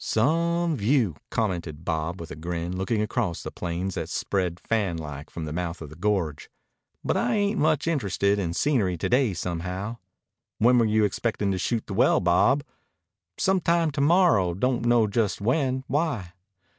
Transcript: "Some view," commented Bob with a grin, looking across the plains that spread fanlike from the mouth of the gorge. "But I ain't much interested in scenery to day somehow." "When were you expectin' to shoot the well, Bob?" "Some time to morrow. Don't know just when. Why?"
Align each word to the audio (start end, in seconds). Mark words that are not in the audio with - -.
"Some 0.03 0.75
view," 0.77 1.15
commented 1.29 1.85
Bob 1.85 2.19
with 2.19 2.31
a 2.31 2.35
grin, 2.35 2.75
looking 2.75 3.03
across 3.03 3.43
the 3.43 3.51
plains 3.51 3.93
that 3.93 4.09
spread 4.09 4.59
fanlike 4.59 5.29
from 5.29 5.45
the 5.45 5.53
mouth 5.53 5.79
of 5.79 5.91
the 5.91 5.95
gorge. 5.95 6.49
"But 7.03 7.17
I 7.17 7.35
ain't 7.35 7.59
much 7.59 7.85
interested 7.85 8.39
in 8.39 8.55
scenery 8.55 8.97
to 8.97 9.09
day 9.09 9.35
somehow." 9.35 9.97
"When 10.57 10.79
were 10.79 10.85
you 10.85 11.03
expectin' 11.05 11.51
to 11.51 11.59
shoot 11.59 11.85
the 11.85 11.93
well, 11.93 12.19
Bob?" 12.19 12.63
"Some 13.37 13.61
time 13.61 13.91
to 13.91 14.01
morrow. 14.01 14.55
Don't 14.55 14.87
know 14.87 15.05
just 15.05 15.39
when. 15.39 15.83
Why?" 15.85 16.33